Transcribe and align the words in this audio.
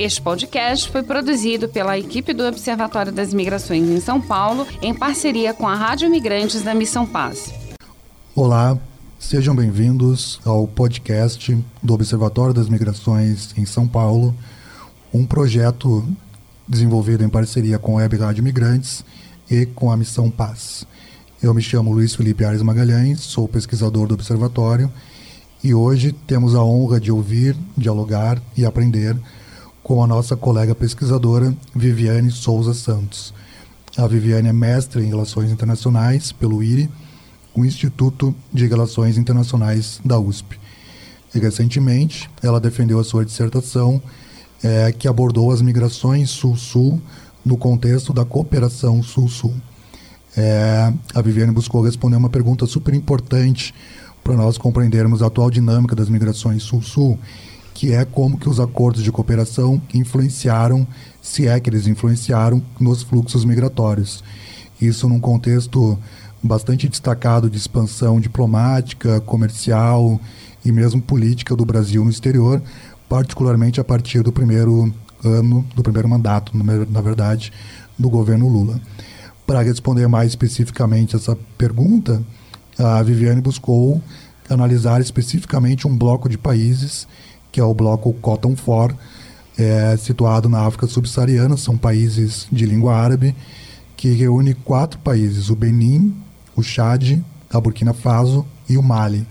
Este 0.00 0.22
podcast 0.22 0.92
foi 0.92 1.02
produzido 1.02 1.68
pela 1.68 1.98
equipe 1.98 2.32
do 2.32 2.44
Observatório 2.44 3.10
das 3.10 3.34
Migrações 3.34 3.88
em 3.88 4.00
São 4.00 4.20
Paulo, 4.20 4.64
em 4.80 4.94
parceria 4.94 5.52
com 5.52 5.66
a 5.66 5.74
Rádio 5.74 6.08
Migrantes 6.08 6.62
da 6.62 6.72
Missão 6.72 7.04
Paz. 7.04 7.52
Olá, 8.32 8.78
sejam 9.18 9.56
bem-vindos 9.56 10.38
ao 10.44 10.68
podcast 10.68 11.58
do 11.82 11.94
Observatório 11.94 12.54
das 12.54 12.68
Migrações 12.68 13.52
em 13.58 13.66
São 13.66 13.88
Paulo, 13.88 14.32
um 15.12 15.26
projeto 15.26 16.06
desenvolvido 16.68 17.24
em 17.24 17.28
parceria 17.28 17.76
com 17.76 17.98
a 17.98 18.02
Web 18.02 18.18
Rádio 18.18 18.44
Migrantes 18.44 19.04
e 19.50 19.66
com 19.66 19.90
a 19.90 19.96
Missão 19.96 20.30
Paz. 20.30 20.86
Eu 21.42 21.52
me 21.52 21.60
chamo 21.60 21.90
Luiz 21.90 22.14
Felipe 22.14 22.44
Ares 22.44 22.62
Magalhães, 22.62 23.18
sou 23.18 23.48
pesquisador 23.48 24.06
do 24.06 24.14
Observatório 24.14 24.92
e 25.64 25.74
hoje 25.74 26.12
temos 26.12 26.54
a 26.54 26.62
honra 26.62 27.00
de 27.00 27.10
ouvir, 27.10 27.56
dialogar 27.76 28.40
e 28.56 28.64
aprender 28.64 29.16
com 29.88 30.04
a 30.04 30.06
nossa 30.06 30.36
colega 30.36 30.74
pesquisadora 30.74 31.56
Viviane 31.74 32.30
Souza 32.30 32.74
Santos. 32.74 33.32
A 33.96 34.06
Viviane 34.06 34.46
é 34.46 34.52
mestre 34.52 35.02
em 35.02 35.08
Relações 35.08 35.50
Internacionais 35.50 36.30
pelo 36.30 36.62
IRI, 36.62 36.90
o 37.54 37.64
Instituto 37.64 38.34
de 38.52 38.66
Relações 38.66 39.16
Internacionais 39.16 39.98
da 40.04 40.18
USP. 40.18 40.60
E 41.34 41.38
recentemente, 41.38 42.28
ela 42.42 42.60
defendeu 42.60 43.00
a 43.00 43.04
sua 43.04 43.24
dissertação 43.24 44.02
é, 44.62 44.92
que 44.92 45.08
abordou 45.08 45.50
as 45.50 45.62
migrações 45.62 46.28
Sul-Sul 46.28 47.00
no 47.42 47.56
contexto 47.56 48.12
da 48.12 48.26
cooperação 48.26 49.02
Sul-Sul. 49.02 49.54
É, 50.36 50.92
a 51.14 51.22
Viviane 51.22 51.50
buscou 51.50 51.80
responder 51.80 52.16
uma 52.16 52.28
pergunta 52.28 52.66
super 52.66 52.92
importante 52.92 53.74
para 54.22 54.36
nós 54.36 54.58
compreendermos 54.58 55.22
a 55.22 55.28
atual 55.28 55.50
dinâmica 55.50 55.96
das 55.96 56.10
migrações 56.10 56.62
Sul-Sul 56.62 57.18
que 57.78 57.94
é 57.94 58.04
como 58.04 58.36
que 58.36 58.48
os 58.48 58.58
acordos 58.58 59.04
de 59.04 59.12
cooperação 59.12 59.80
influenciaram, 59.94 60.84
se 61.22 61.46
é 61.46 61.60
que 61.60 61.70
eles 61.70 61.86
influenciaram, 61.86 62.60
nos 62.80 63.04
fluxos 63.04 63.44
migratórios. 63.44 64.24
Isso 64.80 65.08
num 65.08 65.20
contexto 65.20 65.96
bastante 66.42 66.88
destacado 66.88 67.48
de 67.48 67.56
expansão 67.56 68.18
diplomática, 68.18 69.20
comercial 69.20 70.20
e 70.64 70.72
mesmo 70.72 71.00
política 71.00 71.54
do 71.54 71.64
Brasil 71.64 72.02
no 72.02 72.10
exterior, 72.10 72.60
particularmente 73.08 73.80
a 73.80 73.84
partir 73.84 74.24
do 74.24 74.32
primeiro 74.32 74.92
ano, 75.24 75.64
do 75.72 75.82
primeiro 75.84 76.08
mandato, 76.08 76.50
na 76.56 77.00
verdade, 77.00 77.52
do 77.96 78.10
governo 78.10 78.48
Lula. 78.48 78.80
Para 79.46 79.62
responder 79.62 80.08
mais 80.08 80.30
especificamente 80.30 81.14
essa 81.14 81.38
pergunta, 81.56 82.20
a 82.76 83.00
Viviane 83.04 83.40
buscou 83.40 84.02
analisar 84.50 85.00
especificamente 85.00 85.86
um 85.86 85.96
bloco 85.96 86.28
de 86.28 86.36
países 86.36 87.06
que 87.50 87.60
é 87.60 87.64
o 87.64 87.74
bloco 87.74 88.12
Cotton 88.14 88.56
For, 88.56 88.94
é, 89.58 89.96
situado 89.96 90.48
na 90.48 90.66
África 90.66 90.86
subsaariana, 90.86 91.56
são 91.56 91.76
países 91.76 92.46
de 92.50 92.64
língua 92.64 92.94
árabe, 92.94 93.34
que 93.96 94.10
reúne 94.12 94.54
quatro 94.54 94.98
países, 95.00 95.50
o 95.50 95.56
Benin, 95.56 96.14
o 96.54 96.62
Chad, 96.62 97.18
a 97.50 97.60
Burkina 97.60 97.92
Faso 97.92 98.46
e 98.68 98.76
o 98.76 98.82
Mali. 98.82 99.26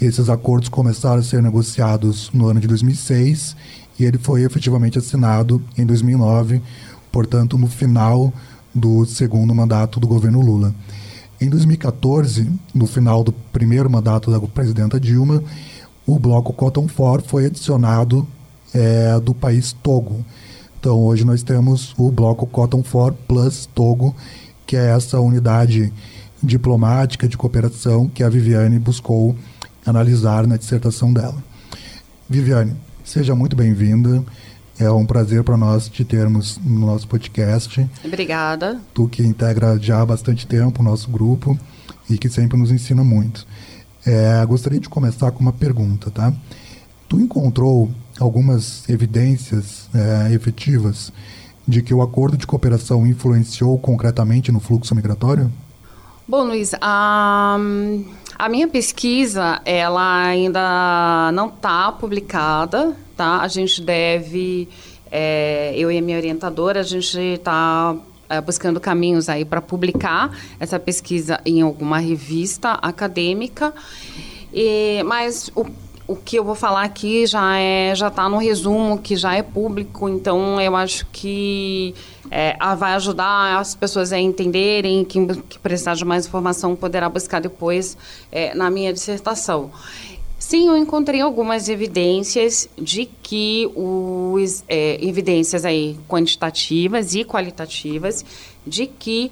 Esses 0.00 0.28
acordos 0.28 0.68
começaram 0.68 1.20
a 1.20 1.22
ser 1.22 1.42
negociados 1.42 2.30
no 2.32 2.48
ano 2.48 2.60
de 2.60 2.66
2006 2.66 3.54
e 3.98 4.04
ele 4.04 4.18
foi 4.18 4.42
efetivamente 4.42 4.98
assinado 4.98 5.62
em 5.76 5.84
2009, 5.84 6.62
portanto, 7.12 7.58
no 7.58 7.68
final 7.68 8.32
do 8.74 9.04
segundo 9.04 9.54
mandato 9.54 10.00
do 10.00 10.08
governo 10.08 10.40
Lula. 10.40 10.74
Em 11.40 11.48
2014, 11.48 12.48
no 12.74 12.86
final 12.86 13.22
do 13.22 13.32
primeiro 13.32 13.90
mandato 13.90 14.30
da 14.30 14.40
presidenta 14.40 14.98
Dilma, 14.98 15.42
o 16.06 16.18
bloco 16.18 16.52
Cotton 16.52 16.88
For 16.88 17.22
foi 17.22 17.46
adicionado 17.46 18.26
é, 18.74 19.18
do 19.20 19.34
país 19.34 19.72
Togo. 19.72 20.24
Então 20.78 20.98
hoje 21.04 21.24
nós 21.24 21.42
temos 21.42 21.94
o 21.96 22.10
bloco 22.10 22.46
Cotton 22.46 22.82
For 22.82 23.12
Plus 23.12 23.66
Togo, 23.66 24.14
que 24.66 24.76
é 24.76 24.94
essa 24.94 25.20
unidade 25.20 25.92
diplomática 26.42 27.28
de 27.28 27.36
cooperação 27.36 28.08
que 28.08 28.24
a 28.24 28.28
Viviane 28.28 28.78
buscou 28.78 29.36
analisar 29.86 30.46
na 30.46 30.56
dissertação 30.56 31.12
dela. 31.12 31.36
Viviane, 32.28 32.74
seja 33.04 33.34
muito 33.34 33.54
bem-vinda. 33.54 34.24
É 34.78 34.90
um 34.90 35.06
prazer 35.06 35.44
para 35.44 35.56
nós 35.56 35.88
te 35.88 36.04
termos 36.04 36.58
no 36.64 36.86
nosso 36.86 37.06
podcast. 37.06 37.88
Obrigada. 38.04 38.80
Tu 38.92 39.06
que 39.06 39.22
integra 39.22 39.78
já 39.78 40.00
há 40.00 40.06
bastante 40.06 40.46
tempo 40.46 40.80
o 40.80 40.84
nosso 40.84 41.10
grupo 41.10 41.56
e 42.08 42.18
que 42.18 42.28
sempre 42.28 42.58
nos 42.58 42.70
ensina 42.70 43.04
muito. 43.04 43.46
É, 44.04 44.44
gostaria 44.46 44.80
de 44.80 44.88
começar 44.88 45.30
com 45.30 45.40
uma 45.40 45.52
pergunta, 45.52 46.10
tá? 46.10 46.32
Tu 47.08 47.20
encontrou 47.20 47.90
algumas 48.18 48.88
evidências 48.88 49.88
é, 49.94 50.32
efetivas 50.32 51.12
de 51.66 51.82
que 51.82 51.94
o 51.94 52.02
acordo 52.02 52.36
de 52.36 52.46
cooperação 52.46 53.06
influenciou 53.06 53.78
concretamente 53.78 54.50
no 54.50 54.58
fluxo 54.58 54.94
migratório? 54.94 55.52
Bom, 56.26 56.44
Luiz, 56.44 56.72
a, 56.80 57.58
a 58.38 58.48
minha 58.48 58.68
pesquisa 58.68 59.60
ela 59.64 60.24
ainda 60.24 61.30
não 61.32 61.48
está 61.48 61.92
publicada, 61.92 62.96
tá? 63.16 63.40
A 63.40 63.48
gente 63.48 63.82
deve, 63.82 64.68
é, 65.10 65.74
eu 65.76 65.90
e 65.90 65.98
a 65.98 66.02
minha 66.02 66.16
orientadora, 66.16 66.80
a 66.80 66.84
gente 66.84 67.18
está 67.18 67.96
buscando 68.40 68.80
caminhos 68.80 69.28
aí 69.28 69.44
para 69.44 69.60
publicar 69.60 70.36
essa 70.58 70.78
pesquisa 70.78 71.40
em 71.44 71.60
alguma 71.62 71.98
revista 71.98 72.72
acadêmica. 72.72 73.72
E, 74.52 75.02
mas 75.04 75.50
o, 75.54 75.66
o 76.06 76.16
que 76.16 76.36
eu 76.36 76.44
vou 76.44 76.54
falar 76.54 76.82
aqui 76.82 77.26
já 77.26 77.58
é 77.58 77.94
já 77.94 78.08
está 78.08 78.28
no 78.28 78.38
resumo 78.38 78.98
que 78.98 79.16
já 79.16 79.34
é 79.34 79.42
público, 79.42 80.08
então 80.08 80.60
eu 80.60 80.76
acho 80.76 81.06
que 81.12 81.94
é, 82.30 82.56
vai 82.76 82.94
ajudar 82.94 83.58
as 83.58 83.74
pessoas 83.74 84.12
a 84.12 84.18
entenderem, 84.18 85.04
quem 85.04 85.26
que 85.26 85.58
precisar 85.58 85.94
de 85.94 86.04
mais 86.04 86.26
informação 86.26 86.74
poderá 86.74 87.08
buscar 87.08 87.40
depois 87.40 87.96
é, 88.30 88.54
na 88.54 88.70
minha 88.70 88.92
dissertação. 88.92 89.70
Sim, 90.42 90.66
eu 90.66 90.76
encontrei 90.76 91.20
algumas 91.20 91.68
evidências 91.68 92.68
de 92.76 93.06
que 93.06 93.70
os 93.76 94.64
é, 94.68 94.98
evidências 95.00 95.64
aí 95.64 95.96
quantitativas 96.08 97.14
e 97.14 97.24
qualitativas 97.24 98.24
de 98.66 98.88
que 98.88 99.30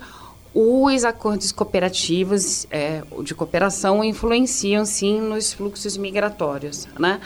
os 0.55 1.05
acordos 1.05 1.51
cooperativos 1.51 2.65
é, 2.71 3.03
de 3.25 3.35
cooperação 3.35 4.05
influenciam 4.05 4.87
sim 4.87 5.21
nos 5.21 5.53
fluxos 5.53 5.97
migratórios, 5.97 6.87
né? 6.97 7.21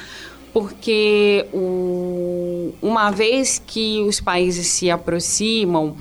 Porque 0.51 1.47
o, 1.53 2.73
uma 2.81 3.11
vez 3.11 3.63
que 3.65 4.01
os 4.01 4.19
países 4.19 4.67
se 4.67 4.91
aproximam 4.91 5.95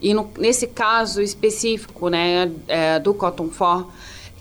e 0.00 0.12
no, 0.12 0.28
nesse 0.38 0.66
caso 0.66 1.22
específico, 1.22 2.08
né, 2.08 2.50
é, 2.66 2.98
do 2.98 3.14
Cotton 3.14 3.48
For, 3.48 3.86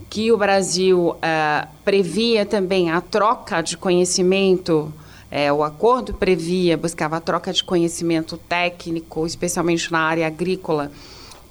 que 0.10 0.32
o 0.32 0.38
Brasil 0.38 1.16
é, 1.22 1.68
previa 1.84 2.46
também 2.46 2.90
a 2.90 3.02
troca 3.02 3.62
de 3.62 3.78
conhecimento, 3.78 4.94
é, 5.30 5.52
o 5.52 5.64
acordo 5.64 6.14
previa, 6.14 6.78
buscava 6.78 7.18
a 7.18 7.20
troca 7.20 7.52
de 7.52 7.64
conhecimento 7.64 8.38
técnico, 8.38 9.26
especialmente 9.26 9.92
na 9.92 10.00
área 10.00 10.28
agrícola, 10.28 10.92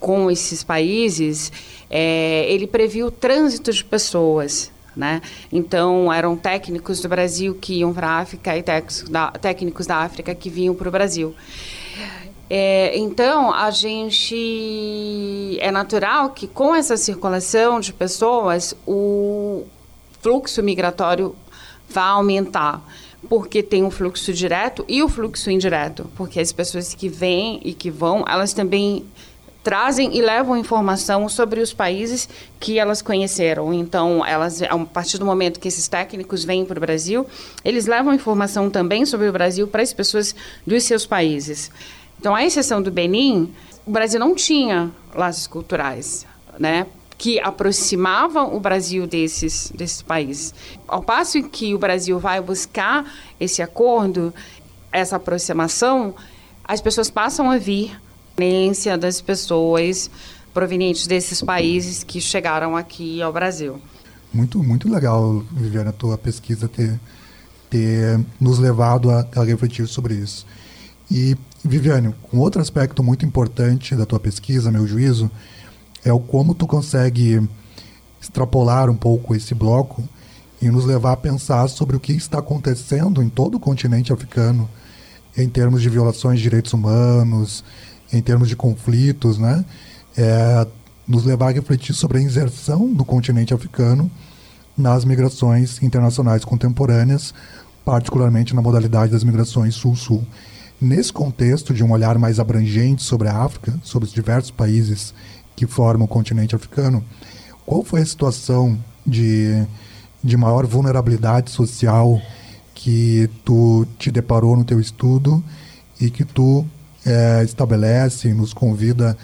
com 0.00 0.30
esses 0.30 0.62
países, 0.62 1.52
é, 1.90 2.46
ele 2.48 2.66
previa 2.66 3.06
o 3.06 3.10
trânsito 3.10 3.72
de 3.72 3.84
pessoas. 3.84 4.70
Né? 4.94 5.20
Então, 5.52 6.10
eram 6.10 6.36
técnicos 6.36 7.00
do 7.00 7.08
Brasil 7.08 7.54
que 7.60 7.80
iam 7.80 7.92
para 7.92 8.08
a 8.08 8.18
África 8.20 8.56
e 8.56 8.62
técnicos 8.62 9.02
da, 9.02 9.30
técnicos 9.30 9.86
da 9.86 9.96
África 9.96 10.34
que 10.34 10.48
vinham 10.48 10.74
para 10.74 10.88
o 10.88 10.90
Brasil. 10.90 11.34
É, 12.48 12.96
então, 12.96 13.52
a 13.52 13.70
gente. 13.70 15.58
É 15.60 15.70
natural 15.70 16.30
que 16.30 16.46
com 16.46 16.74
essa 16.74 16.96
circulação 16.96 17.80
de 17.80 17.92
pessoas, 17.92 18.74
o 18.86 19.64
fluxo 20.20 20.62
migratório 20.62 21.34
vai 21.88 22.04
aumentar. 22.04 22.82
Porque 23.28 23.60
tem 23.62 23.84
o 23.84 23.90
fluxo 23.90 24.32
direto 24.32 24.84
e 24.86 25.02
o 25.02 25.08
fluxo 25.08 25.50
indireto. 25.50 26.08
Porque 26.16 26.38
as 26.38 26.52
pessoas 26.52 26.94
que 26.94 27.08
vêm 27.08 27.60
e 27.64 27.74
que 27.74 27.90
vão, 27.90 28.24
elas 28.28 28.52
também 28.52 29.04
trazem 29.64 30.16
e 30.16 30.22
levam 30.22 30.56
informação 30.56 31.28
sobre 31.28 31.60
os 31.60 31.72
países 31.72 32.28
que 32.60 32.78
elas 32.78 33.02
conheceram. 33.02 33.74
Então, 33.74 34.24
elas, 34.24 34.62
a 34.62 34.78
partir 34.78 35.18
do 35.18 35.26
momento 35.26 35.58
que 35.58 35.66
esses 35.66 35.88
técnicos 35.88 36.44
vêm 36.44 36.64
para 36.64 36.78
o 36.78 36.80
Brasil, 36.80 37.26
eles 37.64 37.86
levam 37.86 38.14
informação 38.14 38.70
também 38.70 39.04
sobre 39.04 39.28
o 39.28 39.32
Brasil 39.32 39.66
para 39.66 39.82
as 39.82 39.92
pessoas 39.92 40.36
dos 40.64 40.84
seus 40.84 41.04
países. 41.04 41.72
Então, 42.18 42.34
à 42.34 42.44
exceção 42.44 42.82
do 42.82 42.90
Benin, 42.90 43.52
o 43.84 43.90
Brasil 43.90 44.18
não 44.18 44.34
tinha 44.34 44.90
laços 45.14 45.46
culturais, 45.46 46.26
né? 46.58 46.86
que 47.18 47.40
aproximavam 47.40 48.54
o 48.54 48.60
Brasil 48.60 49.06
desses, 49.06 49.72
desses 49.74 50.02
países. 50.02 50.54
Ao 50.86 51.02
passo 51.02 51.42
que 51.44 51.74
o 51.74 51.78
Brasil 51.78 52.18
vai 52.18 52.40
buscar 52.40 53.10
esse 53.40 53.62
acordo, 53.62 54.34
essa 54.92 55.16
aproximação, 55.16 56.14
as 56.62 56.80
pessoas 56.80 57.08
passam 57.10 57.50
a 57.50 57.58
vir 57.58 57.98
a 58.92 58.96
das 58.96 59.20
pessoas 59.22 60.10
provenientes 60.52 61.06
desses 61.06 61.40
países 61.40 62.04
que 62.04 62.20
chegaram 62.20 62.76
aqui 62.76 63.22
ao 63.22 63.32
Brasil. 63.32 63.80
Muito, 64.32 64.62
muito 64.62 64.92
legal, 64.92 65.42
Viviana, 65.52 65.88
a 65.88 65.92
tua 65.92 66.18
pesquisa 66.18 66.68
ter, 66.68 67.00
ter 67.70 68.20
nos 68.38 68.58
levado 68.58 69.10
a, 69.10 69.26
a 69.36 69.44
refletir 69.44 69.86
sobre 69.86 70.14
isso. 70.14 70.46
E, 71.10 71.34
Viviane, 71.64 72.14
um 72.32 72.38
outro 72.38 72.60
aspecto 72.60 73.02
muito 73.02 73.24
importante 73.24 73.94
da 73.94 74.06
tua 74.06 74.20
pesquisa, 74.20 74.70
meu 74.70 74.86
juízo, 74.86 75.30
é 76.04 76.12
o 76.12 76.20
como 76.20 76.54
tu 76.54 76.66
consegue 76.66 77.46
extrapolar 78.20 78.88
um 78.88 78.96
pouco 78.96 79.34
esse 79.34 79.54
bloco 79.54 80.06
e 80.60 80.68
nos 80.68 80.84
levar 80.84 81.12
a 81.12 81.16
pensar 81.16 81.68
sobre 81.68 81.96
o 81.96 82.00
que 82.00 82.12
está 82.12 82.38
acontecendo 82.38 83.22
em 83.22 83.28
todo 83.28 83.56
o 83.56 83.60
continente 83.60 84.12
africano 84.12 84.68
em 85.36 85.48
termos 85.48 85.82
de 85.82 85.90
violações 85.90 86.38
de 86.38 86.44
direitos 86.44 86.72
humanos, 86.72 87.62
em 88.12 88.22
termos 88.22 88.48
de 88.48 88.56
conflitos, 88.56 89.38
né? 89.38 89.64
É, 90.16 90.66
nos 91.06 91.24
levar 91.24 91.48
a 91.48 91.52
refletir 91.52 91.94
sobre 91.94 92.18
a 92.18 92.22
inserção 92.22 92.92
do 92.92 93.04
continente 93.04 93.52
africano 93.52 94.10
nas 94.76 95.04
migrações 95.04 95.82
internacionais 95.82 96.44
contemporâneas, 96.44 97.34
particularmente 97.84 98.54
na 98.54 98.62
modalidade 98.62 99.12
das 99.12 99.22
migrações 99.22 99.74
sul-sul. 99.74 100.24
Nesse 100.80 101.10
contexto 101.10 101.72
de 101.72 101.82
um 101.82 101.90
olhar 101.90 102.18
mais 102.18 102.38
abrangente 102.38 103.02
sobre 103.02 103.28
a 103.28 103.38
África, 103.38 103.74
sobre 103.82 104.06
os 104.06 104.12
diversos 104.12 104.50
países 104.50 105.14
que 105.54 105.66
formam 105.66 106.04
o 106.04 106.08
continente 106.08 106.54
africano, 106.54 107.02
qual 107.64 107.82
foi 107.82 108.02
a 108.02 108.06
situação 108.06 108.78
de, 109.04 109.64
de 110.22 110.36
maior 110.36 110.66
vulnerabilidade 110.66 111.50
social 111.50 112.20
que 112.74 113.30
tu 113.42 113.86
te 113.98 114.10
deparou 114.10 114.54
no 114.54 114.64
teu 114.64 114.78
estudo 114.78 115.42
e 115.98 116.10
que 116.10 116.26
tu 116.26 116.66
é, 117.06 117.42
estabelece, 117.42 118.34
nos 118.34 118.52
convida 118.52 119.16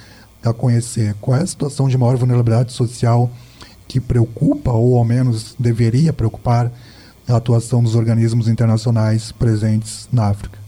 a 0.42 0.54
conhecer? 0.54 1.14
Qual 1.20 1.36
é 1.36 1.42
a 1.42 1.46
situação 1.46 1.86
de 1.86 1.98
maior 1.98 2.16
vulnerabilidade 2.16 2.72
social 2.72 3.30
que 3.86 4.00
preocupa, 4.00 4.72
ou 4.72 4.96
ao 4.96 5.04
menos 5.04 5.54
deveria 5.58 6.14
preocupar, 6.14 6.72
a 7.28 7.36
atuação 7.36 7.82
dos 7.82 7.94
organismos 7.94 8.48
internacionais 8.48 9.32
presentes 9.32 10.08
na 10.10 10.28
África? 10.28 10.61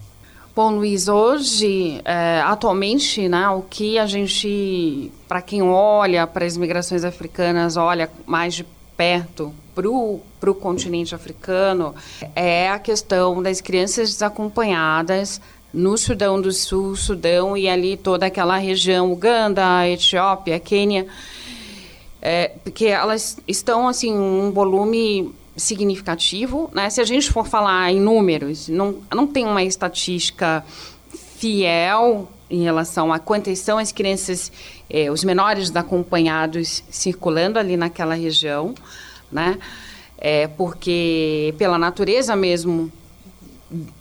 Bom, 0.56 0.76
Luiz, 0.76 1.08
hoje, 1.08 2.00
é, 2.04 2.40
atualmente, 2.44 3.28
né, 3.28 3.48
o 3.48 3.62
que 3.62 3.98
a 3.98 4.06
gente, 4.06 5.10
para 5.26 5.42
quem 5.42 5.60
olha 5.62 6.28
para 6.28 6.44
as 6.44 6.56
migrações 6.56 7.04
africanas, 7.04 7.76
olha 7.76 8.08
mais 8.24 8.54
de 8.54 8.64
perto 8.96 9.52
para 9.74 9.88
o 9.88 10.54
continente 10.54 11.12
africano, 11.12 11.92
é 12.36 12.68
a 12.68 12.78
questão 12.78 13.42
das 13.42 13.60
crianças 13.60 14.10
desacompanhadas 14.10 15.40
no 15.72 15.98
Sudão 15.98 16.40
do 16.40 16.52
Sul, 16.52 16.94
Sudão 16.94 17.56
e 17.56 17.68
ali 17.68 17.96
toda 17.96 18.26
aquela 18.26 18.56
região, 18.56 19.10
Uganda, 19.10 19.88
Etiópia, 19.88 20.60
Quênia, 20.60 21.08
é, 22.22 22.52
porque 22.62 22.86
elas 22.86 23.38
estão, 23.48 23.88
assim, 23.88 24.16
um 24.16 24.52
volume 24.52 25.34
significativo, 25.56 26.70
né? 26.72 26.90
Se 26.90 27.00
a 27.00 27.04
gente 27.04 27.30
for 27.30 27.46
falar 27.46 27.90
em 27.92 28.00
números, 28.00 28.68
não, 28.68 28.96
não 29.14 29.26
tem 29.26 29.46
uma 29.46 29.62
estatística 29.62 30.64
fiel 31.36 32.28
em 32.50 32.62
relação 32.62 33.12
a 33.12 33.18
quantas 33.18 33.58
são 33.58 33.78
as 33.78 33.92
crianças, 33.92 34.50
eh, 34.90 35.10
os 35.10 35.24
menores 35.24 35.74
acompanhados 35.74 36.82
circulando 36.90 37.58
ali 37.58 37.76
naquela 37.76 38.14
região, 38.14 38.74
né? 39.30 39.58
É, 40.18 40.46
porque 40.46 41.54
pela 41.58 41.76
natureza 41.76 42.34
mesmo 42.36 42.90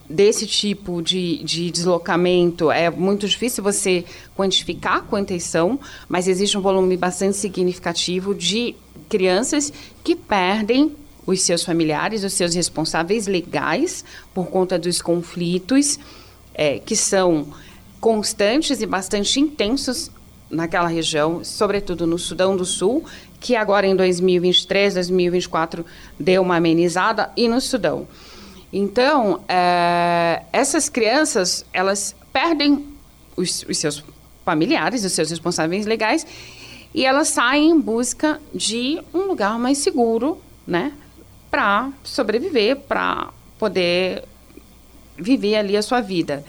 desse 0.10 0.46
tipo 0.46 1.02
de, 1.02 1.44
de 1.44 1.72
deslocamento 1.72 2.72
é 2.72 2.90
muito 2.90 3.28
difícil 3.28 3.64
você 3.64 4.06
quantificar 4.36 5.04
quantas 5.04 5.44
são, 5.44 5.80
mas 6.08 6.28
existe 6.28 6.58
um 6.58 6.62
volume 6.62 6.96
bastante 6.96 7.36
significativo 7.36 8.36
de 8.36 8.76
crianças 9.10 9.74
que 10.04 10.16
perdem 10.16 10.96
os 11.26 11.42
seus 11.42 11.64
familiares, 11.64 12.24
os 12.24 12.34
seus 12.34 12.54
responsáveis 12.54 13.28
legais, 13.28 14.04
por 14.34 14.48
conta 14.48 14.78
dos 14.78 15.02
conflitos 15.02 16.00
é, 16.54 16.80
que 16.80 16.96
são 16.96 17.48
constantes 18.00 18.82
e 18.82 18.86
bastante 18.86 19.40
intensos 19.40 20.12
naquela 20.50 20.88
região, 20.88 21.44
sobretudo 21.44 22.06
no 22.06 22.20
Sudão 22.20 22.56
do 22.56 22.66
Sul, 22.66 23.04
que 23.40 23.56
agora 23.56 23.88
em 23.88 23.96
2023, 23.96 24.94
2024 24.94 25.86
deu 26.20 26.42
uma 26.42 26.58
amenizada, 26.58 27.32
e 27.36 27.48
no 27.48 27.60
Sudão. 27.60 28.08
Então, 28.72 29.42
é, 29.48 30.44
essas 30.52 30.90
crianças, 30.90 31.66
elas 31.74 32.16
perdem 32.32 32.88
os, 33.36 33.66
os 33.68 33.78
seus 33.78 34.04
familiares, 34.46 35.04
os 35.04 35.12
seus 35.12 35.30
responsáveis 35.30 35.86
legais, 35.86 36.26
e 36.94 37.06
elas 37.06 37.30
saem 37.30 37.72
em 37.72 37.80
busca 37.80 38.40
de 38.54 39.02
um 39.14 39.22
lugar 39.22 39.58
mais 39.58 39.80
seguro, 39.80 40.40
né? 40.66 40.92
Para 41.54 41.92
sobreviver, 42.04 42.78
para 42.78 43.30
poder 43.60 44.24
viver 45.16 45.56
ali 45.58 45.78
a 45.78 45.84
sua 45.84 46.02
vida. 46.02 46.44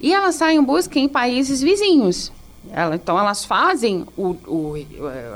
E 0.00 0.14
elas 0.14 0.36
saem 0.36 0.56
em 0.58 0.64
busca 0.64 0.98
em 0.98 1.06
países 1.06 1.60
vizinhos. 1.60 2.32
Ela, 2.72 2.94
então 2.94 3.18
elas 3.18 3.44
fazem 3.44 4.06
o, 4.16 4.30
o, 4.46 4.74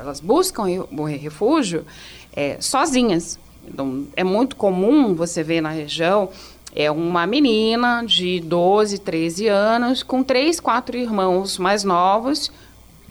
elas 0.01 0.21
buscam 0.21 0.63
o 0.91 1.05
refúgio 1.05 1.85
é, 2.35 2.57
sozinhas. 2.59 3.39
Então 3.69 4.07
é 4.17 4.25
muito 4.25 4.57
comum 4.57 5.15
você 5.15 5.43
ver 5.43 5.61
na 5.61 5.69
região 5.69 6.31
é 6.75 6.91
uma 6.91 7.27
menina 7.27 8.03
de 8.07 8.41
12, 8.41 9.01
13 9.01 9.49
anos 9.49 10.03
com 10.03 10.23
três, 10.23 10.59
quatro 10.59 10.97
irmãos 10.97 11.59
mais 11.59 11.85
novos, 11.85 12.51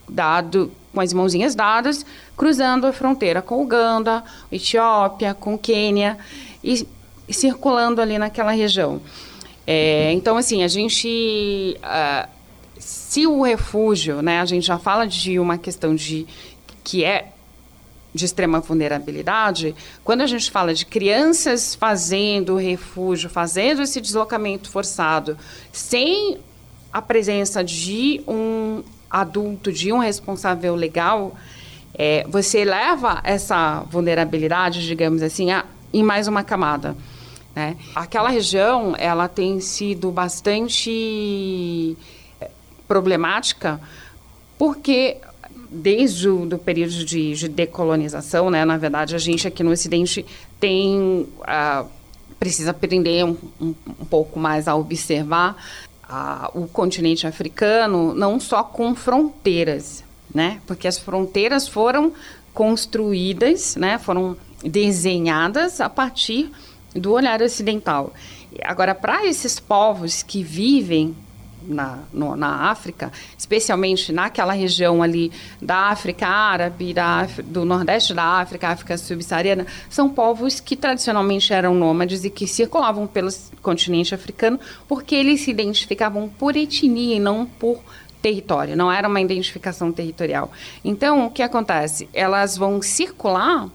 dado 0.08 0.72
com 0.94 1.02
as 1.02 1.12
mãozinhas 1.12 1.56
dadas, 1.56 2.06
cruzando 2.38 2.86
a 2.86 2.94
fronteira 2.94 3.42
com 3.42 3.62
Uganda, 3.62 4.24
Etiópia, 4.52 5.34
com 5.34 5.58
Quênia 5.58 6.18
e, 6.64 6.88
circulando 7.30 8.02
ali 8.02 8.18
naquela 8.18 8.52
região. 8.52 9.02
É, 9.66 10.12
então, 10.12 10.38
assim, 10.38 10.64
a 10.64 10.68
gente. 10.68 11.78
Uh, 11.80 12.30
se 12.80 13.26
o 13.26 13.42
refúgio, 13.42 14.22
né, 14.22 14.42
a 14.42 14.46
gente 14.46 14.68
já 14.68 14.78
fala 14.78 15.08
de 15.08 15.40
uma 15.40 15.58
questão 15.58 15.96
de 15.96 16.28
que 16.84 17.06
é 17.06 17.30
de 18.14 18.26
extrema 18.26 18.60
vulnerabilidade, 18.60 19.74
quando 20.04 20.22
a 20.22 20.28
gente 20.28 20.52
fala 20.52 20.74
de 20.74 20.86
crianças 20.86 21.74
fazendo 21.74 22.56
refúgio, 22.56 23.30
fazendo 23.30 23.82
esse 23.82 24.00
deslocamento 24.00 24.70
forçado, 24.70 25.38
sem 25.72 26.38
a 26.92 27.02
presença 27.02 27.64
de 27.64 28.22
um 28.28 28.84
adulto, 29.14 29.72
de 29.72 29.94
um 29.94 30.00
responsável 30.00 30.74
legal, 30.74 31.38
é, 31.94 32.26
você 32.28 32.66
leva 32.66 33.22
essa 33.24 33.82
vulnerabilidade, 33.92 34.86
digamos 34.86 35.22
assim, 35.22 35.52
a, 35.52 35.66
em 35.94 36.02
mais 36.02 36.28
uma 36.28 36.44
camada. 36.44 36.98
Né? 37.56 37.78
Aquela 37.94 38.30
região, 38.30 38.96
ela 38.98 39.28
tem 39.28 39.60
sido 39.60 40.10
bastante 40.10 41.96
é, 42.42 42.50
problemática 42.88 43.80
porque 44.58 45.18
desde 45.70 46.30
o 46.30 46.46
do 46.46 46.58
período 46.58 47.06
de, 47.06 47.34
de, 47.34 47.48
decolonização, 47.48 48.50
né, 48.50 48.64
na 48.64 48.78
verdade, 48.78 49.16
a 49.16 49.20
gente 49.20 49.48
aqui 49.48 49.64
no 49.64 49.72
Ocidente 49.72 50.26
tem 50.60 51.28
uh, 51.42 51.88
precisa 52.40 52.72
aprender 52.72 53.24
um, 53.26 53.38
um, 53.60 53.76
um 54.02 54.06
pouco 54.06 54.40
mais 54.40 54.68
a 54.68 54.76
observar 54.76 55.56
a, 56.08 56.52
o 56.54 56.68
continente 56.68 57.26
africano 57.26 58.14
não 58.14 58.40
só 58.40 58.64
com 58.64 58.94
fronteiras, 58.94 60.04
né? 60.34 60.60
Porque 60.68 60.88
as 60.88 60.98
fronteiras 60.98 61.68
foram 61.68 62.14
construídas, 62.54 63.76
né? 63.76 63.98
Foram 63.98 64.38
desenhadas 64.64 65.82
a 65.82 65.90
partir 65.90 66.52
do 66.96 67.12
olhar 67.12 67.42
ocidental. 67.42 68.14
Agora, 68.64 68.94
para 68.94 69.26
esses 69.26 69.60
povos 69.60 70.22
que 70.22 70.44
vivem 70.44 71.16
na, 71.68 72.00
no, 72.12 72.36
na 72.36 72.70
África, 72.70 73.12
especialmente 73.38 74.12
naquela 74.12 74.54
região 74.54 75.02
ali 75.02 75.32
da 75.62 75.90
África 75.90 76.28
Árabe, 76.28 76.94
da, 76.94 77.28
do 77.44 77.66
Nordeste 77.66 78.14
da 78.14 78.24
África, 78.24 78.70
África 78.70 78.98
subsaariana, 78.98 79.66
são 79.90 80.10
povos 80.10 80.60
que 80.60 80.76
tradicionalmente 80.76 81.54
eram 81.54 81.74
nômades 81.74 82.24
e 82.24 82.30
que 82.30 82.48
circulavam 82.48 83.08
pelo 83.08 83.30
continente 83.62 84.14
africano 84.14 84.60
porque 84.88 85.16
eles 85.16 85.42
se 85.42 85.52
identificavam 85.52 86.30
por 86.30 86.56
etnia 86.56 87.16
e 87.16 87.20
não 87.20 87.46
por 87.46 87.80
território, 88.22 88.76
não 88.78 88.90
era 88.90 89.08
uma 89.08 89.20
identificação 89.20 89.92
territorial. 89.92 90.50
Então, 90.84 91.26
o 91.26 91.30
que 91.30 91.42
acontece? 91.42 92.08
Elas 92.14 92.58
vão 92.58 92.82
circular 92.82 93.70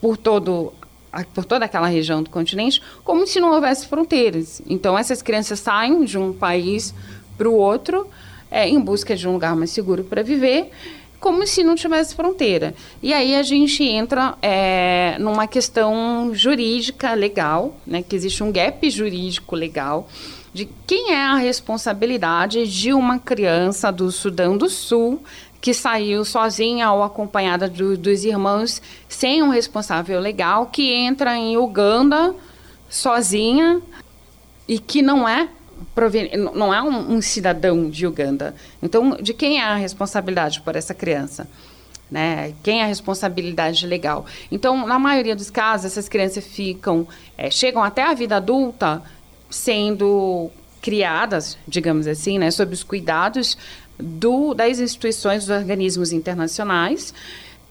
por 0.00 0.16
todo 0.16 0.72
por 1.34 1.44
toda 1.44 1.64
aquela 1.64 1.88
região 1.88 2.22
do 2.22 2.30
continente, 2.30 2.80
como 3.02 3.26
se 3.26 3.40
não 3.40 3.52
houvesse 3.52 3.86
fronteiras. 3.86 4.62
Então, 4.66 4.96
essas 4.96 5.20
crianças 5.20 5.58
saem 5.58 6.04
de 6.04 6.16
um 6.16 6.32
país 6.32 6.94
para 7.40 7.48
o 7.48 7.54
outro, 7.54 8.06
é, 8.50 8.68
em 8.68 8.78
busca 8.78 9.16
de 9.16 9.26
um 9.26 9.32
lugar 9.32 9.56
mais 9.56 9.70
seguro 9.70 10.04
para 10.04 10.22
viver, 10.22 10.70
como 11.18 11.46
se 11.46 11.64
não 11.64 11.74
tivesse 11.74 12.14
fronteira. 12.14 12.74
E 13.02 13.14
aí 13.14 13.34
a 13.34 13.42
gente 13.42 13.82
entra 13.82 14.34
é, 14.42 15.16
numa 15.18 15.46
questão 15.46 16.32
jurídica 16.34 17.14
legal, 17.14 17.74
né, 17.86 18.02
que 18.02 18.14
existe 18.14 18.42
um 18.42 18.52
gap 18.52 18.90
jurídico 18.90 19.56
legal 19.56 20.06
de 20.52 20.68
quem 20.86 21.12
é 21.12 21.24
a 21.24 21.36
responsabilidade 21.36 22.66
de 22.66 22.92
uma 22.92 23.18
criança 23.18 23.90
do 23.90 24.10
Sudão 24.10 24.58
do 24.58 24.68
Sul 24.68 25.22
que 25.62 25.72
saiu 25.72 26.24
sozinha 26.24 26.92
ou 26.92 27.02
acompanhada 27.02 27.68
do, 27.68 27.96
dos 27.96 28.24
irmãos 28.24 28.82
sem 29.08 29.42
um 29.42 29.48
responsável 29.48 30.20
legal, 30.20 30.66
que 30.66 30.92
entra 30.92 31.36
em 31.36 31.56
Uganda 31.56 32.34
sozinha 32.88 33.80
e 34.68 34.78
que 34.78 35.00
não 35.00 35.28
é 35.28 35.48
não 36.54 36.72
é 36.72 36.82
um, 36.82 37.14
um, 37.14 37.22
cidadão 37.22 37.88
de 37.88 38.06
Uganda. 38.06 38.54
Então, 38.82 39.16
de 39.20 39.34
quem 39.34 39.60
é 39.60 39.64
a 39.64 39.76
responsabilidade 39.76 40.60
por 40.60 40.76
essa 40.76 40.94
criança? 40.94 41.48
Né? 42.10 42.54
Quem 42.62 42.80
é 42.80 42.84
a 42.84 42.86
responsabilidade 42.86 43.86
legal? 43.86 44.26
Então, 44.50 44.86
na 44.86 44.98
maioria 44.98 45.36
dos 45.36 45.50
casos, 45.50 45.86
essas 45.86 46.08
crianças 46.08 46.44
ficam, 46.44 47.06
é, 47.38 47.50
chegam 47.50 47.82
até 47.82 48.02
a 48.02 48.14
vida 48.14 48.36
adulta 48.36 49.02
sendo 49.48 50.50
criadas, 50.80 51.58
digamos 51.68 52.06
assim, 52.06 52.38
né, 52.38 52.50
sob 52.50 52.72
os 52.72 52.82
cuidados 52.82 53.56
do, 53.98 54.54
das 54.54 54.78
instituições, 54.78 55.46
dos 55.46 55.56
organismos 55.56 56.12
internacionais, 56.12 57.12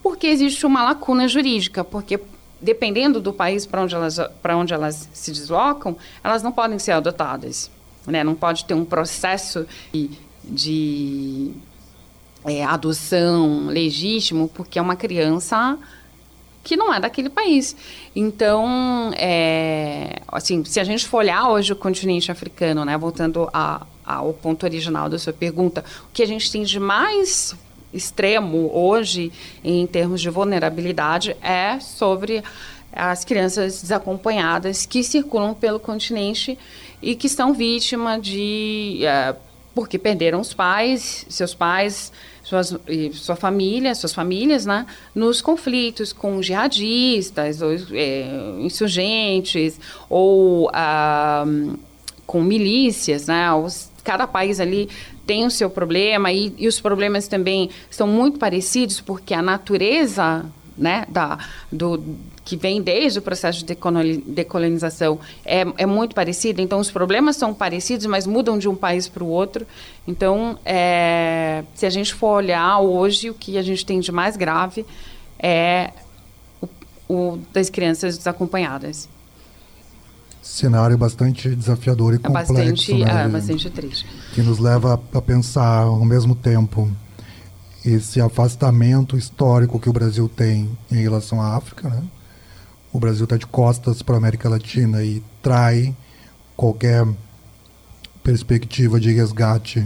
porque 0.01 0.27
existe 0.27 0.65
uma 0.65 0.83
lacuna 0.83 1.27
jurídica, 1.27 1.83
porque 1.83 2.19
dependendo 2.61 3.19
do 3.19 3.33
país 3.33 3.65
para 3.65 3.81
onde 3.81 3.95
elas 3.95 4.19
onde 4.55 4.73
elas 4.73 5.09
se 5.13 5.31
deslocam, 5.31 5.97
elas 6.23 6.43
não 6.43 6.51
podem 6.51 6.77
ser 6.77 6.91
adotadas, 6.91 7.71
né? 8.09 8.23
Não 8.23 8.35
pode 8.35 8.65
ter 8.65 8.73
um 8.73 8.85
processo 8.85 9.65
de, 9.93 10.09
de 10.43 11.51
é, 12.45 12.63
adoção 12.63 13.67
legítimo, 13.67 14.49
porque 14.49 14.79
é 14.79 14.81
uma 14.81 14.95
criança 14.95 15.77
que 16.63 16.75
não 16.75 16.93
é 16.93 16.99
daquele 16.99 17.29
país. 17.29 17.75
Então, 18.15 19.11
é, 19.15 20.21
assim, 20.27 20.63
se 20.65 20.79
a 20.79 20.83
gente 20.83 21.07
for 21.07 21.19
olhar 21.19 21.49
hoje 21.49 21.73
o 21.73 21.75
continente 21.75 22.31
africano, 22.31 22.83
né, 22.85 22.97
voltando 22.97 23.49
a, 23.53 23.85
ao 24.05 24.33
ponto 24.33 24.63
original 24.63 25.09
da 25.09 25.17
sua 25.17 25.33
pergunta, 25.33 25.83
o 26.09 26.13
que 26.13 26.21
a 26.21 26.27
gente 26.27 26.51
tem 26.51 26.63
de 26.63 26.79
mais 26.79 27.55
extremo 27.93 28.69
hoje 28.71 29.31
em 29.63 29.87
termos 29.87 30.21
de 30.21 30.29
vulnerabilidade 30.29 31.35
é 31.41 31.79
sobre 31.79 32.43
as 32.91 33.23
crianças 33.23 33.81
desacompanhadas 33.81 34.85
que 34.85 35.03
circulam 35.03 35.53
pelo 35.53 35.79
continente 35.79 36.57
e 37.01 37.15
que 37.15 37.29
são 37.29 37.53
vítimas 37.53 38.21
de 38.21 38.99
é, 39.03 39.35
porque 39.73 39.97
perderam 39.97 40.41
os 40.41 40.53
pais, 40.53 41.25
seus 41.29 41.53
pais, 41.53 42.11
suas, 42.43 42.75
sua 43.13 43.35
família, 43.35 43.93
suas 43.95 44.13
famílias, 44.13 44.65
né, 44.65 44.85
nos 45.13 45.41
conflitos 45.41 46.11
com 46.11 46.41
jihadistas, 46.41 47.61
ou 47.61 47.71
é, 47.91 48.55
insurgentes, 48.59 49.79
ou 50.09 50.69
ah, 50.73 51.45
com 52.25 52.41
milícias, 52.41 53.27
né, 53.27 53.53
os, 53.53 53.89
cada 54.03 54.25
país 54.27 54.59
ali 54.59 54.89
tem 55.25 55.45
o 55.45 55.51
seu 55.51 55.69
problema 55.69 56.31
e, 56.31 56.53
e 56.57 56.67
os 56.67 56.81
problemas 56.81 57.27
também 57.27 57.69
são 57.91 58.07
muito 58.07 58.39
parecidos 58.39 58.99
porque 58.99 59.33
a 59.33 59.41
natureza 59.41 60.43
né, 60.79 61.05
da, 61.09 61.37
do, 61.71 62.01
que 62.45 62.55
vem 62.55 62.81
desde 62.81 63.19
o 63.19 63.21
processo 63.21 63.63
de 63.63 63.75
decolonização 64.25 65.19
é, 65.45 65.65
é 65.77 65.85
muito 65.85 66.15
parecida. 66.15 66.61
Então, 66.61 66.79
os 66.79 66.89
problemas 66.89 67.35
são 67.35 67.53
parecidos, 67.53 68.05
mas 68.05 68.25
mudam 68.25 68.57
de 68.57 68.67
um 68.67 68.75
país 68.75 69.07
para 69.07 69.23
o 69.23 69.27
outro. 69.27 69.67
Então, 70.07 70.57
é, 70.65 71.63
se 71.75 71.85
a 71.85 71.89
gente 71.89 72.13
for 72.13 72.37
olhar 72.37 72.79
hoje, 72.79 73.29
o 73.29 73.33
que 73.33 73.57
a 73.57 73.61
gente 73.61 73.85
tem 73.85 73.99
de 73.99 74.11
mais 74.11 74.35
grave 74.35 74.85
é 75.37 75.91
o, 76.61 76.67
o 77.07 77.39
das 77.53 77.69
crianças 77.69 78.17
desacompanhadas. 78.17 79.07
Cenário 80.41 80.97
bastante 80.97 81.53
desafiador 81.55 82.13
e 82.13 82.15
é 82.15 82.19
complexo. 82.19 82.53
Bastante, 82.53 82.93
né? 82.95 83.25
é, 83.25 83.27
bastante 83.27 83.69
triste. 83.69 84.07
Que 84.33 84.41
nos 84.41 84.57
leva 84.57 84.99
a 85.13 85.21
pensar, 85.21 85.81
ao 85.81 86.03
mesmo 86.03 86.33
tempo, 86.33 86.89
esse 87.85 88.19
afastamento 88.19 89.17
histórico 89.17 89.79
que 89.79 89.89
o 89.89 89.93
Brasil 89.93 90.27
tem 90.27 90.69
em 90.91 91.01
relação 91.01 91.41
à 91.41 91.55
África, 91.55 91.89
né? 91.89 92.03
o 92.91 92.99
Brasil 92.99 93.23
está 93.23 93.37
de 93.37 93.45
costas 93.45 94.01
para 94.01 94.15
a 94.15 94.17
América 94.17 94.49
Latina 94.49 95.03
e 95.03 95.23
trai 95.41 95.95
qualquer 96.55 97.07
perspectiva 98.23 98.99
de 98.99 99.11
resgate 99.13 99.85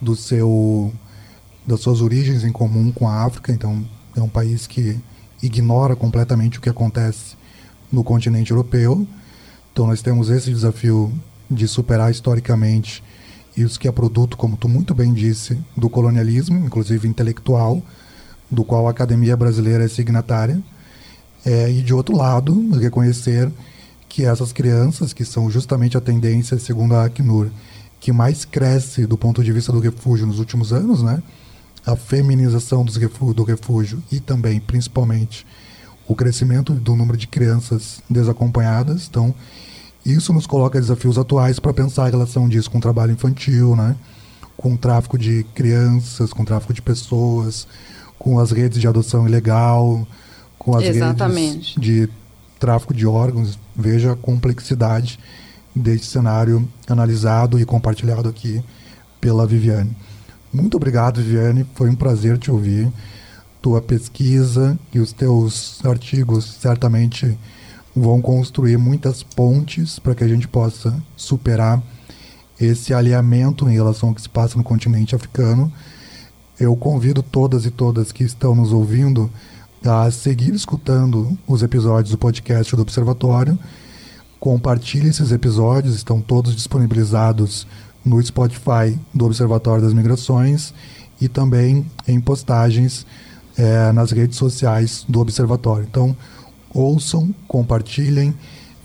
do 0.00 0.14
seu 0.14 0.92
das 1.66 1.80
suas 1.80 2.02
origens 2.02 2.44
em 2.44 2.52
comum 2.52 2.92
com 2.92 3.08
a 3.08 3.24
África, 3.24 3.50
então 3.50 3.82
é 4.14 4.20
um 4.20 4.28
país 4.28 4.66
que 4.66 5.00
ignora 5.42 5.96
completamente 5.96 6.58
o 6.58 6.60
que 6.60 6.68
acontece 6.68 7.36
no 7.90 8.04
continente 8.04 8.50
europeu. 8.50 9.06
Então 9.72 9.86
nós 9.86 10.02
temos 10.02 10.28
esse 10.28 10.50
desafio 10.50 11.10
de 11.50 11.66
superar 11.66 12.10
historicamente 12.10 13.02
isso 13.56 13.78
que 13.78 13.86
é 13.86 13.92
produto, 13.92 14.36
como 14.36 14.56
tu 14.56 14.68
muito 14.68 14.94
bem 14.94 15.12
disse, 15.12 15.58
do 15.76 15.88
colonialismo, 15.88 16.58
inclusive 16.66 17.06
intelectual, 17.06 17.82
do 18.50 18.64
qual 18.64 18.86
a 18.86 18.90
academia 18.90 19.36
brasileira 19.36 19.84
é 19.84 19.88
signatária. 19.88 20.60
É, 21.44 21.70
e 21.70 21.82
de 21.82 21.92
outro 21.92 22.16
lado, 22.16 22.70
reconhecer 22.78 23.50
que 24.08 24.24
essas 24.24 24.52
crianças, 24.52 25.12
que 25.12 25.24
são 25.24 25.50
justamente 25.50 25.96
a 25.96 26.00
tendência, 26.00 26.58
segundo 26.58 26.94
a 26.94 27.04
Acnur, 27.04 27.48
que 28.00 28.12
mais 28.12 28.44
cresce 28.44 29.06
do 29.06 29.16
ponto 29.16 29.42
de 29.42 29.52
vista 29.52 29.72
do 29.72 29.80
refúgio 29.80 30.26
nos 30.26 30.38
últimos 30.38 30.72
anos, 30.72 31.02
né? 31.02 31.22
a 31.86 31.96
feminização 31.96 32.84
dos 32.84 32.96
refúgio, 32.96 33.34
do 33.34 33.44
refúgio 33.44 34.02
e 34.10 34.18
também, 34.18 34.58
principalmente, 34.58 35.46
o 36.06 36.14
crescimento 36.14 36.72
do 36.72 36.96
número 36.96 37.16
de 37.16 37.26
crianças 37.26 38.00
desacompanhadas. 38.08 39.06
Então, 39.08 39.34
isso 40.04 40.32
nos 40.32 40.46
coloca 40.46 40.80
desafios 40.80 41.18
atuais 41.18 41.58
para 41.58 41.72
pensar 41.72 42.04
a 42.06 42.10
relação 42.10 42.48
disso 42.48 42.70
com 42.70 42.78
o 42.78 42.80
trabalho 42.80 43.12
infantil, 43.12 43.74
né? 43.74 43.96
com 44.56 44.74
o 44.74 44.78
tráfico 44.78 45.18
de 45.18 45.44
crianças, 45.54 46.32
com 46.32 46.42
o 46.42 46.46
tráfico 46.46 46.72
de 46.72 46.82
pessoas, 46.82 47.66
com 48.18 48.38
as 48.38 48.50
redes 48.50 48.80
de 48.80 48.86
adoção 48.86 49.26
ilegal, 49.26 50.06
com 50.58 50.76
as 50.76 50.84
Exatamente. 50.84 51.74
redes 51.74 51.82
de 51.82 52.08
tráfico 52.58 52.94
de 52.94 53.06
órgãos. 53.06 53.58
Veja 53.74 54.12
a 54.12 54.16
complexidade 54.16 55.18
desse 55.74 56.06
cenário 56.06 56.68
analisado 56.88 57.58
e 57.58 57.64
compartilhado 57.64 58.28
aqui 58.28 58.62
pela 59.20 59.46
Viviane. 59.46 59.94
Muito 60.52 60.76
obrigado, 60.76 61.20
Viviane. 61.20 61.66
Foi 61.74 61.90
um 61.90 61.96
prazer 61.96 62.38
te 62.38 62.50
ouvir. 62.50 62.90
Tua 63.60 63.80
pesquisa 63.80 64.78
e 64.92 65.00
os 65.00 65.12
teus 65.12 65.84
artigos 65.84 66.44
certamente 66.60 67.36
vão 67.94 68.20
construir 68.20 68.76
muitas 68.76 69.22
pontes 69.22 69.98
para 69.98 70.14
que 70.14 70.24
a 70.24 70.28
gente 70.28 70.48
possa 70.48 70.94
superar 71.16 71.82
esse 72.60 72.92
alinhamento 72.92 73.68
em 73.68 73.74
relação 73.74 74.08
ao 74.08 74.14
que 74.14 74.22
se 74.22 74.28
passa 74.28 74.56
no 74.56 74.64
continente 74.64 75.14
africano. 75.14 75.72
Eu 76.58 76.74
convido 76.76 77.22
todas 77.22 77.66
e 77.66 77.70
todas 77.70 78.12
que 78.12 78.24
estão 78.24 78.54
nos 78.54 78.72
ouvindo 78.72 79.30
a 79.84 80.10
seguir 80.10 80.54
escutando 80.54 81.36
os 81.46 81.62
episódios 81.62 82.10
do 82.10 82.18
podcast 82.18 82.74
do 82.74 82.82
Observatório. 82.82 83.58
Compartilhe 84.40 85.08
esses 85.08 85.30
episódios, 85.30 85.94
estão 85.94 86.20
todos 86.20 86.54
disponibilizados 86.54 87.66
no 88.04 88.22
Spotify 88.22 88.98
do 89.12 89.26
Observatório 89.26 89.82
das 89.82 89.94
Migrações 89.94 90.74
e 91.20 91.28
também 91.28 91.86
em 92.06 92.20
postagens 92.20 93.06
é, 93.56 93.92
nas 93.92 94.10
redes 94.10 94.36
sociais 94.36 95.04
do 95.08 95.20
Observatório. 95.20 95.86
Então, 95.88 96.16
ouçam, 96.74 97.34
compartilhem, 97.48 98.34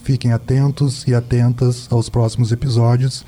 fiquem 0.03 0.31
atentos 0.31 1.05
e 1.07 1.13
atentas 1.13 1.87
aos 1.91 2.07
próximos 2.07 2.51
episódios. 2.51 3.25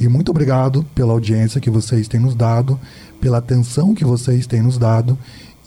E 0.00 0.08
muito 0.08 0.30
obrigado 0.30 0.84
pela 0.94 1.12
audiência 1.12 1.60
que 1.60 1.70
vocês 1.70 2.08
têm 2.08 2.20
nos 2.20 2.34
dado, 2.34 2.80
pela 3.20 3.38
atenção 3.38 3.94
que 3.94 4.04
vocês 4.04 4.46
têm 4.46 4.62
nos 4.62 4.78
dado 4.78 5.18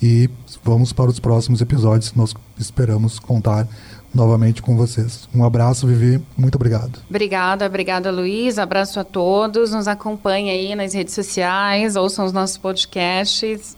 e 0.01 0.30
vamos 0.63 0.94
para 0.94 1.10
os 1.10 1.20
próximos 1.20 1.62
episódios. 1.62 2.13
Nós 2.13 2.34
esperamos 2.58 3.20
contar 3.20 3.68
novamente 4.13 4.62
com 4.62 4.75
vocês. 4.75 5.27
Um 5.34 5.44
abraço, 5.44 5.88
Vivi. 5.88 6.22
Muito 6.38 6.56
obrigado. 6.56 7.00
Obrigada, 7.10 7.66
obrigada, 7.66 8.12
Luiz. 8.12 8.58
Abraço 8.58 9.00
a 9.00 9.04
todos. 9.04 9.72
Nos 9.72 9.88
acompanhe 9.88 10.50
aí 10.50 10.75
nas 10.75 10.94
redes 10.94 11.13
sociais, 11.13 11.96
ouçam 11.96 12.25
os 12.25 12.34
nossos 12.34 12.58
podcasts 12.58 13.77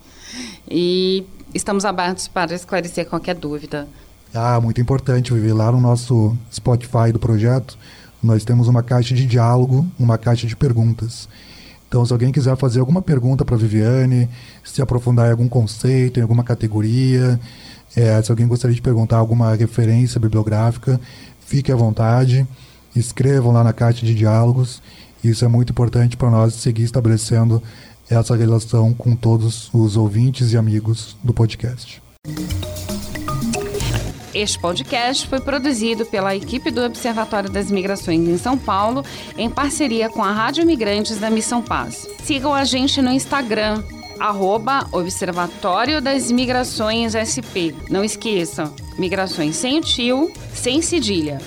e 0.69 1.25
estamos 1.53 1.85
abertos 1.85 2.27
para 2.27 2.53
esclarecer 2.53 3.07
qualquer 3.07 3.35
dúvida. 3.35 3.87
Ah, 4.33 4.59
muito 4.61 4.79
importante, 4.79 5.33
Vivi. 5.33 5.51
Lá 5.51 5.71
no 5.71 5.81
nosso 5.81 6.37
Spotify 6.53 7.11
do 7.11 7.19
projeto, 7.19 7.77
nós 8.21 8.43
temos 8.43 8.67
uma 8.67 8.83
caixa 8.83 9.15
de 9.15 9.25
diálogo, 9.25 9.85
uma 9.97 10.17
caixa 10.17 10.45
de 10.45 10.55
perguntas. 10.55 11.27
Então, 11.87 12.05
se 12.05 12.13
alguém 12.13 12.31
quiser 12.31 12.55
fazer 12.55 12.79
alguma 12.79 13.01
pergunta 13.01 13.43
para 13.43 13.57
Viviane, 13.57 14.29
se 14.63 14.79
aprofundar 14.81 15.27
em 15.27 15.31
algum 15.31 15.49
conceito, 15.49 16.19
em 16.19 16.21
alguma 16.21 16.43
categoria, 16.43 17.39
é, 17.95 18.21
se 18.21 18.29
alguém 18.31 18.47
gostaria 18.47 18.75
de 18.75 18.81
perguntar 18.81 19.17
alguma 19.17 19.55
referência 19.55 20.19
bibliográfica, 20.19 21.01
fique 21.39 21.71
à 21.71 21.75
vontade, 21.75 22.47
escrevam 22.95 23.51
lá 23.51 23.63
na 23.63 23.73
caixa 23.73 24.05
de 24.05 24.13
diálogos. 24.13 24.83
Isso 25.23 25.43
é 25.43 25.47
muito 25.47 25.71
importante 25.71 26.15
para 26.15 26.29
nós 26.29 26.53
seguir 26.53 26.83
estabelecendo 26.83 27.61
essa 28.07 28.35
relação 28.35 28.93
com 28.93 29.15
todos 29.15 29.69
os 29.73 29.97
ouvintes 29.97 30.53
e 30.53 30.57
amigos 30.57 31.17
do 31.23 31.33
podcast. 31.33 31.99
Este 34.33 34.59
podcast 34.59 35.27
foi 35.27 35.39
produzido 35.39 36.05
pela 36.05 36.35
equipe 36.35 36.69
do 36.69 36.81
Observatório 36.81 37.49
das 37.49 37.71
Migrações 37.71 38.27
em 38.27 38.37
São 38.37 38.57
Paulo, 38.57 39.03
em 39.35 39.49
parceria 39.49 40.07
com 40.07 40.23
a 40.23 40.31
Rádio 40.31 40.65
Migrantes 40.65 41.17
da 41.17 41.31
Missão 41.31 41.63
Paz. 41.63 42.07
Sigam 42.23 42.53
a 42.53 42.63
gente 42.63 43.01
no 43.01 43.11
Instagram, 43.11 43.83
arroba 44.19 44.87
Observatório 44.91 45.99
das 45.99 46.31
Migrações 46.31 47.13
SP. 47.17 47.73
Não 47.89 48.03
esqueçam, 48.03 48.71
migrações 48.99 49.55
sem 49.55 49.81
tio, 49.81 50.31
sem 50.53 50.81
cedilha. 50.81 51.39